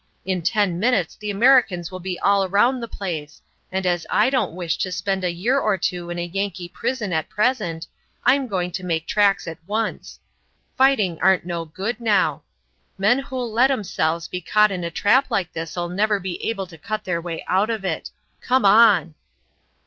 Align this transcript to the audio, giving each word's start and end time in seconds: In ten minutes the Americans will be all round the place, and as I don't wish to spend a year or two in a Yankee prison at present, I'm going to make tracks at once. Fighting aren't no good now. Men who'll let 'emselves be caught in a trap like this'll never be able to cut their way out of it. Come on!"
In 0.25 0.41
ten 0.41 0.79
minutes 0.79 1.15
the 1.15 1.29
Americans 1.29 1.91
will 1.91 1.99
be 1.99 2.17
all 2.21 2.49
round 2.49 2.81
the 2.81 2.87
place, 2.87 3.39
and 3.71 3.85
as 3.85 4.07
I 4.09 4.31
don't 4.31 4.55
wish 4.55 4.79
to 4.79 4.91
spend 4.91 5.23
a 5.23 5.31
year 5.31 5.59
or 5.59 5.77
two 5.77 6.09
in 6.09 6.17
a 6.17 6.25
Yankee 6.25 6.67
prison 6.69 7.13
at 7.13 7.29
present, 7.29 7.85
I'm 8.23 8.47
going 8.47 8.71
to 8.71 8.83
make 8.83 9.05
tracks 9.05 9.47
at 9.47 9.59
once. 9.67 10.19
Fighting 10.75 11.19
aren't 11.21 11.45
no 11.45 11.65
good 11.65 11.99
now. 11.99 12.41
Men 12.97 13.19
who'll 13.19 13.51
let 13.53 13.69
'emselves 13.69 14.27
be 14.27 14.41
caught 14.41 14.71
in 14.71 14.83
a 14.83 14.89
trap 14.89 15.29
like 15.29 15.53
this'll 15.53 15.87
never 15.87 16.19
be 16.19 16.43
able 16.49 16.65
to 16.65 16.79
cut 16.79 17.03
their 17.03 17.21
way 17.21 17.45
out 17.47 17.69
of 17.69 17.85
it. 17.85 18.09
Come 18.41 18.65
on!" 18.65 19.13